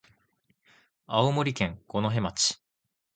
[1.05, 2.59] 青森県五戸町